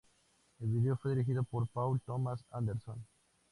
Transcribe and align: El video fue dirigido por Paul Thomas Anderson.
El 0.61 0.69
video 0.69 0.97
fue 0.97 1.11
dirigido 1.11 1.43
por 1.43 1.67
Paul 1.67 2.01
Thomas 2.03 2.43
Anderson. 2.49 3.05